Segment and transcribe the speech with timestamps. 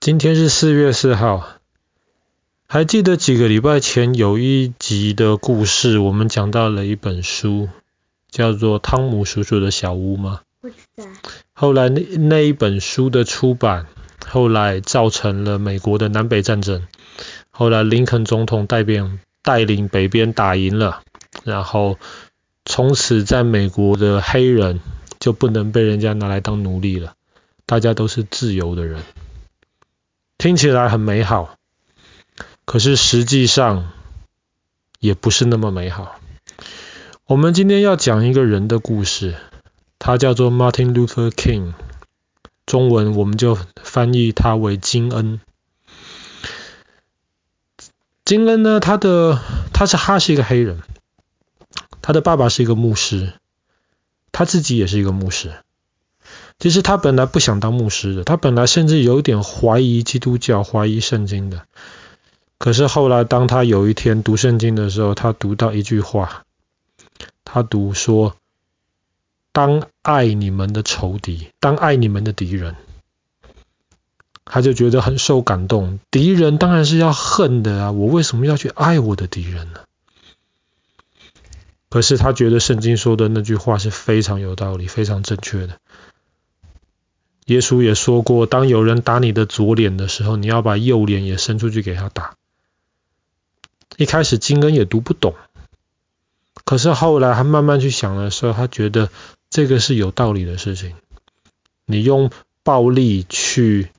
[0.00, 1.46] 今天是四月四号，
[2.66, 7.68] 还记得几个礼拜前有一集的故事，我们讲到了一本书，
[8.30, 10.40] 叫做《汤姆叔叔的小屋》吗？
[10.62, 11.04] 不知道。
[11.52, 13.88] 后来那那一本书的出版，
[14.26, 16.86] 后来造成了美国的南北战争。
[17.50, 21.02] 后来林肯总统带兵带领北边打赢了，
[21.44, 21.98] 然后
[22.64, 24.80] 从此在美国的黑人
[25.18, 27.16] 就不能被人家拿来当奴隶了，
[27.66, 29.02] 大家都是自由的人。
[30.40, 31.58] 听起来很美好，
[32.64, 33.92] 可是实际上
[34.98, 36.18] 也不是那么美好。
[37.26, 39.36] 我们今天要讲一个人的故事，
[39.98, 41.74] 他叫做 Martin Luther King，
[42.64, 45.42] 中文我们就翻译他为金恩。
[48.24, 49.38] 金恩呢，他的
[49.74, 50.80] 他是他是一个黑人，
[52.00, 53.34] 他的爸爸是一个牧师，
[54.32, 55.52] 他自己也是一个牧师。
[56.60, 61.62] 其实他本来不想当牧师的，他本来甚至有点怀疑基督教、怀疑圣经的。
[62.58, 66.44] 可是后来，当他有一天读圣经的时候，他读到一句话，
[67.44, 68.36] 他读说
[69.52, 72.76] ：“当爱你们的仇敌，当爱你们的敌人。”
[74.44, 76.00] 他就觉得很受感动。
[76.10, 79.80] 敌人当然是要恨的啊，我为什么要去爱我的敌人呢？
[81.88, 85.78] 可是他觉得圣经说的那句话是非常有道理、非常正确的。
[87.50, 92.36] 耶稣也说过，当有人打你的左脸的时候，你要把右脸也伸出去给他打。
[93.96, 95.34] 一开始金恩也读不懂，
[96.64, 99.10] 可是后来他慢慢去想的时候，他觉得
[99.50, 100.94] 这个是有道理的事情。
[101.86, 102.30] 你用
[102.62, 103.90] 暴力去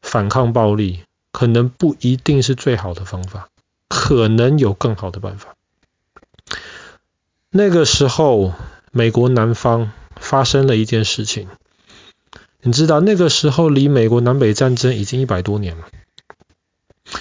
[0.00, 3.48] 反抗暴力，可能不一定是最好的方法，
[3.86, 5.54] 可能有更好的办法。
[7.48, 8.52] 那个时候，
[8.90, 11.46] 美国南方发生了一件事情。
[12.64, 15.88] 你知道那个时候离美国南北战争已经一百多年了，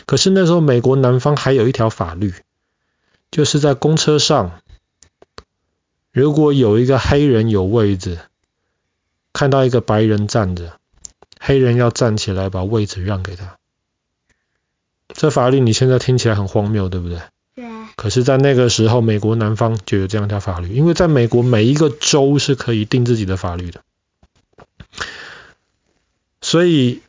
[0.06, 2.34] 可是那时候美国南方还有一条法律，
[3.32, 4.62] 就是在公车上，
[6.12, 8.20] 如果有一个黑人有位置，
[9.34, 10.74] 看到一个白人站着，
[11.40, 13.58] 黑人要站起来把位置让给他。
[15.08, 17.20] 这法律你现在听起来很荒谬，对不对？
[17.56, 17.66] 对。
[17.96, 23.82] 可是，在那个时候，美国南方就有这样一条法律，因为在美国每一个州是可以定自己的法律的。
[26.52, 27.02] 所以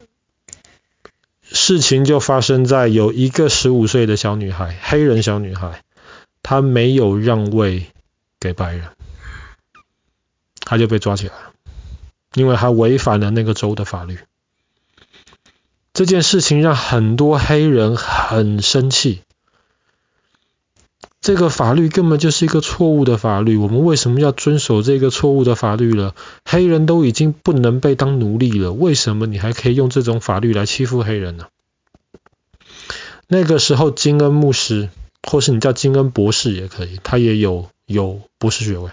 [1.42, 5.82] 事情就发生在有一个十五岁的小女孩，黑人小女孩，
[6.44, 7.88] 她没有让位
[8.38, 8.84] 给白人，
[10.60, 11.34] 她就被抓起来，
[12.34, 14.20] 因为她违反了那个州的法律。
[15.92, 19.22] 这件事情让很多黑人很生气。
[21.22, 26.16] 这个法律根本就是一个错误的法律，我们为什么要遵守这个错误的法律了？
[26.44, 31.46] 黑人都已经不能被当奴隶了，为什么你还可以用这种法律来欺负黑人呢？
[33.28, 34.90] 那个时候，金恩牧师，
[35.22, 38.90] 或是你叫金恩博士也可以，他也有有博士学位。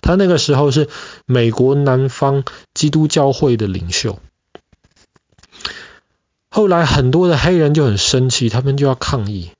[0.00, 0.88] 他那个时候是
[1.26, 4.18] 美国南方基督教会的领袖。
[6.48, 9.50] 后来很多的黑人就很生气，他们就要抗议。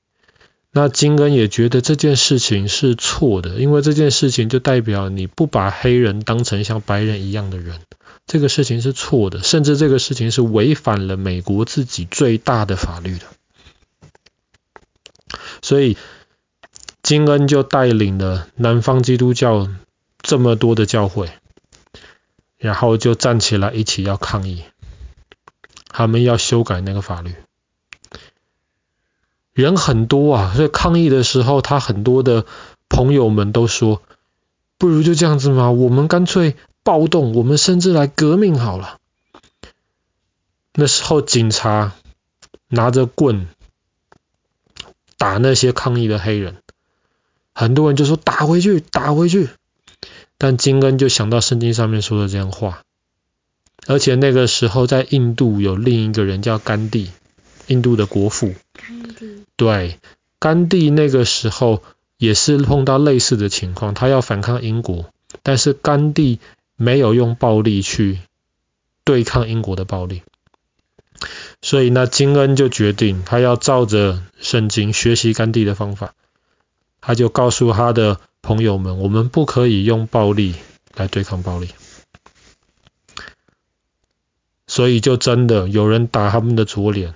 [0.77, 7.81] 那金恩也觉得这件事情是错的，因为这件事情就代表你不把黑人当成像白人一样的人，
[8.27, 13.25] 这个事情是错的，甚至这个事情是违反了美国自己最大的法律的。
[15.63, 15.97] 所以
[17.03, 19.71] 金恩就带领了南方基督教
[20.21, 21.31] 这么多的教会，
[22.59, 24.63] 然后就站起来一起要抗议，
[25.89, 27.35] 他们要修改那个法律。
[29.57, 32.45] 人很多啊，所以抗议的时候，他很多的
[32.91, 34.03] 朋友们都说，
[34.77, 38.99] 不如就这样子嘛，我们干脆暴动，我们甚至来革命好了。
[40.75, 41.95] 那时候警察
[42.69, 43.49] 拿着棍
[45.17, 46.59] 打那些抗议的黑人，
[47.55, 49.49] 很多人就说打回去，打回去。
[50.37, 52.83] 但金恩就想到圣经上面说的这样话，
[53.87, 57.11] 而且那个时候在印度有另一个人叫甘地，
[57.67, 58.55] 印度的国父。
[59.57, 59.99] 对，
[60.39, 61.83] 甘地那个时候
[62.19, 65.11] 也是碰到类似的情况，他要反抗英国，
[65.43, 66.41] 但是甘地
[66.77, 68.19] 没有用暴力去
[69.05, 70.23] 对抗英国的暴力，
[71.63, 76.15] 所以那金恩就决定他要照着圣经学习甘地的方法，
[77.01, 80.55] 他就告诉他的朋友们，我们不可以用暴力
[80.95, 81.71] 来对抗暴力，
[84.67, 87.15] 所以就真的有人打他们的左脸。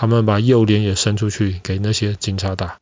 [0.00, 2.78] 他们把右脸也伸出去给那些警察打，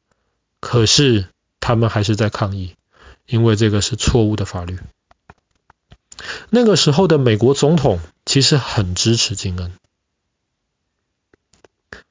[0.61, 1.29] 可是
[1.61, 2.75] 他们还是在抗议，
[3.25, 4.79] 因为这个是错误的法律。
[6.51, 9.73] 那个时候的美国总统其实很支持金恩，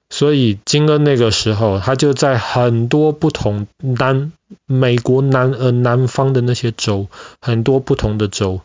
[0.10, 4.31] 所以金恩那个时候，他就在很多不同南
[4.66, 7.10] 美国南呃南方的那些州，
[7.40, 8.62] 很多不同的州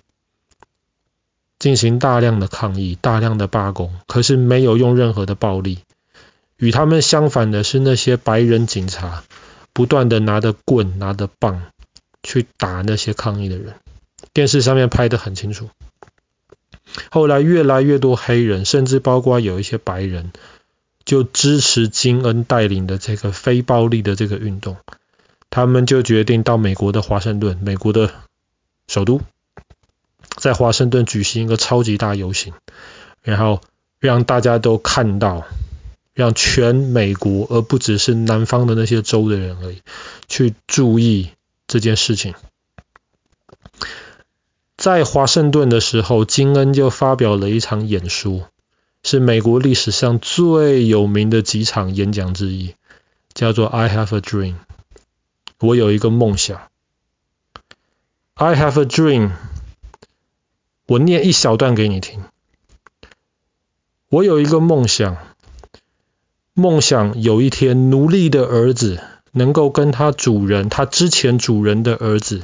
[1.59, 5.81] 进行大量的抗议、大量的罢工，可是没有用任何的暴力。
[6.61, 9.25] 与他们相反的是，那些白人警察
[9.73, 11.62] 不断的拿着棍、拿着棒
[12.23, 13.75] 去打那些抗议的人。
[14.35, 15.71] 电视上面拍得很清楚。
[17.11, 20.33] 后来越来越多黑人，甚至包括有一些白人，
[21.05, 24.77] 就支持金恩带领的这个非暴力的这个运动。
[25.49, 28.13] 他们就决定到美国的华盛顿，美国的
[28.87, 29.23] 首都，
[30.37, 32.53] 在华盛顿举行一个超级大游行，
[33.23, 33.61] 然后
[33.99, 35.47] 让大家都看到，
[36.20, 39.81] 让全美国，而不只是南方的那些州的人而已，
[40.28, 41.31] 去注意
[41.67, 42.34] 这件事情。
[44.76, 48.50] 在华盛顿的时候，金恩就发表了一场演说，
[49.02, 52.75] 是美国历史上最有名的几场演讲之一，
[53.32, 54.56] 叫做 "I have a dream"，
[55.58, 56.61] 我有一个梦想。
[58.34, 59.31] I have a dream，
[60.84, 62.22] 我念一小段给你听。
[64.11, 65.17] 我有一个梦想，
[66.61, 69.01] 梦想有一天奴隶的儿子
[69.33, 72.43] 能够跟他主人，他之前主人的儿子。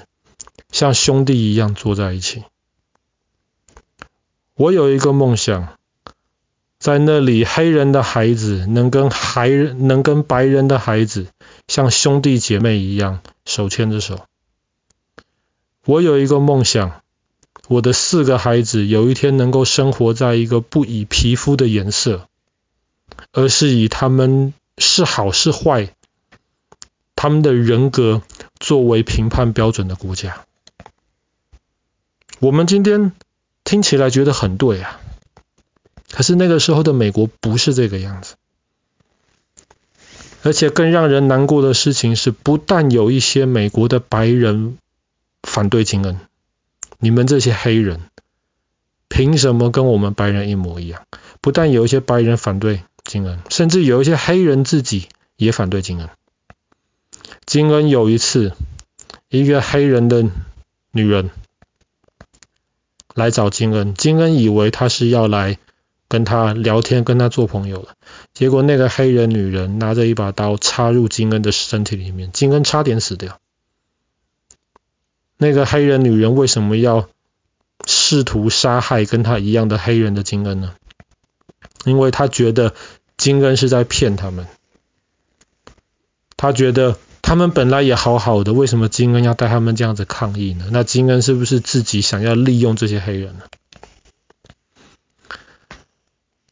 [0.73, 2.45] 像兄弟一样坐在一起。
[4.55, 5.77] 我有一个梦想，
[6.79, 11.29] 在那里黑人的孩子能跟孩能跟白人的孩子
[11.69, 14.25] 像兄弟姐妹一样手牵着手。
[15.85, 17.03] 我有一个梦想，
[17.69, 22.27] 我的四个孩子有一天能够生活在一个不以皮肤的颜色，
[23.33, 25.95] 而是以他们是好是坏，
[27.15, 28.23] 他们的人格
[28.59, 30.45] 作为评判标准的国家。
[32.39, 33.13] 我们今天
[33.65, 35.01] 听起来觉得很对啊，
[36.11, 38.35] 可是那个时候的美国不是这个样子，
[40.43, 44.77] 而且更让人难过的事情是，不但有一些美国的白人
[45.43, 46.21] 反对金恩，
[46.99, 48.03] 你们这些黑人
[49.09, 51.07] 凭什么跟我们白人一模一样？
[51.41, 56.11] 不但有一些白人反对金恩，甚至有一些黑人自己也反对金恩。
[57.47, 58.53] 金恩有一次，
[59.29, 60.25] 一个黑人的
[60.91, 61.31] 女人。
[63.15, 65.57] 来找金恩，金恩以为他是要来
[66.07, 67.97] 跟他聊天、跟他做朋友的，
[68.35, 73.41] 结果那个黑人女人拿着一把刀插入金恩的身体里面，金恩差点死掉。
[75.39, 77.09] 那个黑人女人为什么要
[77.87, 80.75] 试图杀害跟他一样的黑人的金恩呢？
[81.87, 82.75] 因为他觉得
[83.17, 84.47] 金恩是在骗他们，
[86.37, 86.99] 他觉得。
[87.23, 90.69] 他们本来也好好的，为什么金恩要带他们这样子抗议呢？
[90.71, 93.47] 那金恩是不是自己想要利用这些黑人呢？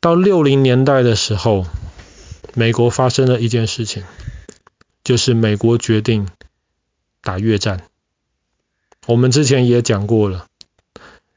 [0.00, 1.64] 到六零年代的时候，
[2.54, 4.02] 美国发生了一件事情，
[5.04, 6.28] 就是美国决定
[7.22, 7.84] 打越战。
[9.06, 10.48] 我们之前也讲过了，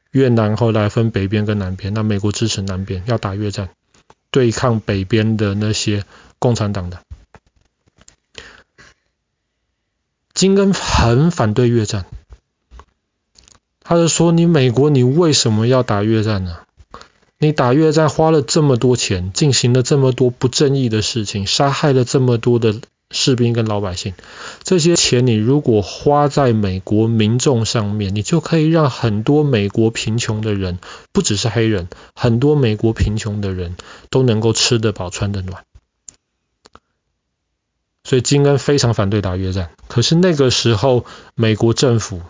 [0.09, 3.69] 越南后来分北边跟南边，那美国支持南边要打越战，
[4.31, 6.03] 对抗北边的那些
[6.39, 7.01] 共产党的。
[10.33, 12.05] 金根很反对越战，
[13.81, 16.59] 他就说：“你美国，你为什么要打越战呢？
[17.39, 24.13] 你打越战花了这么多钱，进行了这么多不正义的事情，杀害了这么多的士兵跟老百姓。
[24.63, 30.79] 这些钱你如果花在美国民众上面，你就可以让很多美国贫穷的人，
[31.11, 33.75] 不只是黑人，很多美国贫穷的人
[34.09, 35.63] 都能够吃得饱、穿得暖。”
[38.03, 42.21] 所以金恩非常反对打越战，可是那个时候美国政府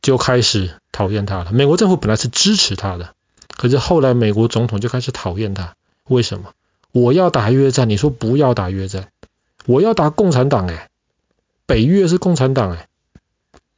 [0.00, 1.52] 就开始讨厌他了。
[1.52, 3.14] 美国政府本来是支持他的，
[3.56, 5.76] 可是后来美国总统就开始讨厌他。
[6.08, 6.50] 为什么？
[6.90, 9.11] 我要打越战，你说不要打越战，
[9.66, 10.88] 我要打共产党哎，
[11.66, 12.88] 北越是共产党哎，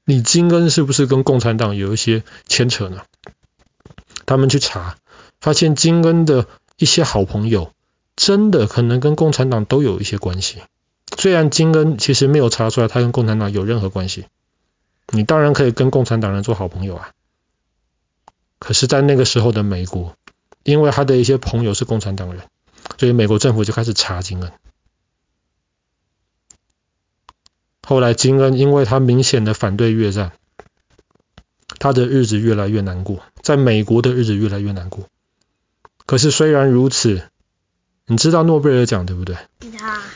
[0.05, 3.03] 你金恩是不是跟共产党有一些牵扯呢？
[4.27, 4.97] 他们去查，
[5.41, 6.47] 发现金恩的
[6.79, 7.73] 一些好朋友
[8.17, 10.63] 真的可能跟共产党都有一些关系。
[11.19, 14.27] 虽然金恩其实没有查出来他跟共产党有任何关系，
[15.11, 17.11] 你当然可以跟共产党人做好朋友啊。
[18.59, 20.17] 可是，在那个时候的美国，
[20.63, 22.43] 因为他的一些朋友是共产党人，
[22.99, 24.51] 所以美国政府就开始查金恩。
[27.87, 30.33] 后来，金恩因为他明显的反对越战，
[31.79, 35.09] 他的日子越来越难过，在美国的日子越来越难过。
[36.07, 37.23] 可是，虽然如此，
[38.07, 39.37] 你知道诺贝尔奖对不对？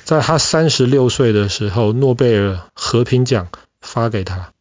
[0.05, 3.49] 在他三十六岁的时候，诺贝尔和平奖
[3.81, 4.53] 发给他，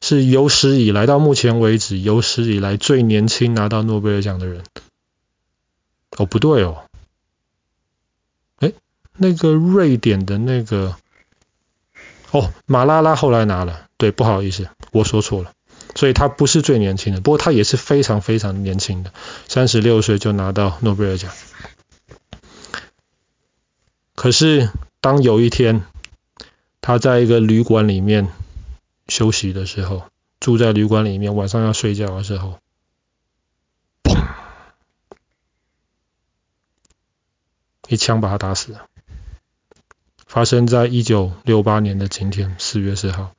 [0.00, 4.62] 是有史以来到目前为止有史以来最年轻拿到诺贝尔奖的人。
[6.16, 6.84] 哦，不对哦，
[8.58, 8.72] 哎
[9.16, 10.96] 那个瑞典的那个，
[12.32, 15.52] 哦，马拉拉后来拿了，对，不好意思，我说错了，
[15.94, 19.12] 所以他不是最年轻的，不过他也是非常非常年轻的，
[19.48, 21.30] 三十六岁就拿到诺贝尔奖。
[24.14, 24.70] 可是
[25.00, 25.84] 当有一天
[26.80, 28.28] 他在一个旅馆里面
[29.08, 30.04] 休息的时候，
[30.40, 32.58] 住在旅馆里面，晚上要睡觉的时候。
[34.04, 34.16] 砰
[37.88, 38.86] 一枪把他打死了。
[40.32, 43.32] 发生在一九六八年的今天，四月四号，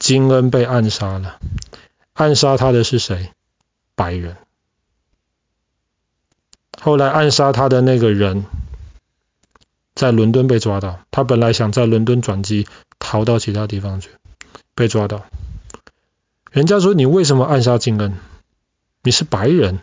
[0.00, 1.38] 金恩被暗杀了。
[2.12, 3.30] 暗杀他的是谁？
[3.94, 4.36] 白人。
[6.80, 8.46] 后来暗杀他的那个人，
[9.94, 10.98] 在伦敦被抓到。
[11.12, 12.66] 他本来想在伦敦转机，
[12.98, 14.10] 逃到其他地方去，
[14.74, 15.26] 被抓到。
[16.50, 18.14] 人家说：“你为什么暗杀金恩？
[19.04, 19.78] 你是白人。”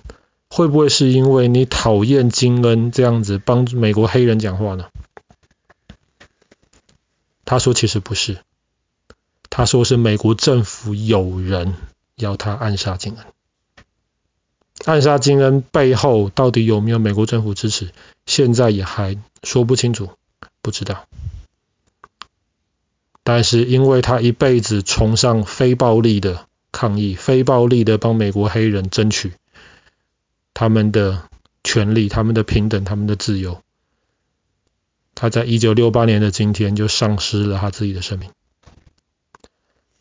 [0.50, 4.86] 会不会是因为你讨厌金恩这样子帮美国黑人讲话呢？
[7.48, 8.40] 他说其实不是，
[9.50, 11.76] 他说是美国政府有人
[12.18, 13.26] 要他暗杀金恩。
[14.84, 17.94] 暗杀金恩背后到底有没有美国政府支持，
[18.26, 20.10] 现在也还说不清楚，
[20.62, 21.08] 不知道。
[23.24, 29.32] 但是因为他一辈子崇尚非暴力的抗议，非暴力的帮美国黑人争取。
[30.54, 31.24] 他们的
[31.64, 33.62] 权利、他们的平等、他们的自由，
[35.20, 38.30] 他在一九六八年的今天就丧失了他自己的生命。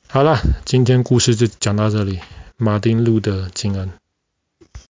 [0.09, 2.21] 好了，今天故事就讲到这里。
[2.59, 3.91] 马丁路德金恩。